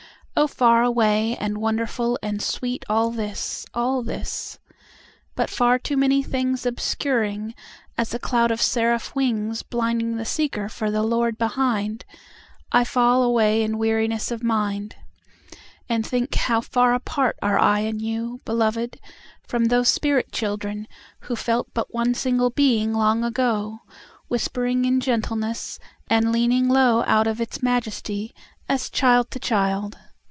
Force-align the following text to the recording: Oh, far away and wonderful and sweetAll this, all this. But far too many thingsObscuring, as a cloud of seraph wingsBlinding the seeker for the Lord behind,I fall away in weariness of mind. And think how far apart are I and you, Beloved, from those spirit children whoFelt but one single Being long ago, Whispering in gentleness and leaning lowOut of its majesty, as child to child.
Oh, 0.33 0.47
far 0.47 0.81
away 0.81 1.37
and 1.37 1.59
wonderful 1.59 2.17
and 2.23 2.39
sweetAll 2.41 3.11
this, 3.15 3.63
all 3.75 4.01
this. 4.01 4.57
But 5.35 5.51
far 5.51 5.77
too 5.77 5.95
many 5.95 6.23
thingsObscuring, 6.23 7.53
as 7.95 8.15
a 8.15 8.17
cloud 8.17 8.49
of 8.49 8.59
seraph 8.59 9.13
wingsBlinding 9.13 10.17
the 10.17 10.25
seeker 10.25 10.67
for 10.67 10.89
the 10.89 11.03
Lord 11.03 11.37
behind,I 11.37 12.83
fall 12.85 13.21
away 13.21 13.61
in 13.61 13.77
weariness 13.77 14.31
of 14.31 14.41
mind. 14.43 14.95
And 15.87 16.07
think 16.07 16.33
how 16.33 16.59
far 16.61 16.95
apart 16.95 17.35
are 17.43 17.59
I 17.59 17.81
and 17.81 18.01
you, 18.01 18.39
Beloved, 18.43 18.99
from 19.45 19.65
those 19.65 19.89
spirit 19.89 20.31
children 20.31 20.87
whoFelt 21.27 21.65
but 21.75 21.93
one 21.93 22.15
single 22.15 22.49
Being 22.49 22.93
long 22.93 23.23
ago, 23.23 23.81
Whispering 24.27 24.85
in 24.85 25.01
gentleness 25.01 25.77
and 26.09 26.31
leaning 26.31 26.65
lowOut 26.65 27.27
of 27.27 27.39
its 27.41 27.61
majesty, 27.61 28.33
as 28.67 28.89
child 28.89 29.29
to 29.31 29.39
child. 29.39 29.99